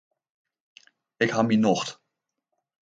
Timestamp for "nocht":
1.67-1.89